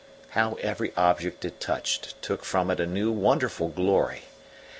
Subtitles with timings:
[0.29, 4.23] How every object it touched took from it a new wonderful glory!